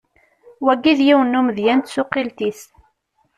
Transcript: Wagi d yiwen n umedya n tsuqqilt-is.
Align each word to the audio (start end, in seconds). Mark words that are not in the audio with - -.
Wagi 0.65 0.93
d 0.97 0.99
yiwen 1.07 1.27
n 1.31 1.37
umedya 1.39 1.73
n 1.75 1.79
tsuqqilt-is. 1.81 2.61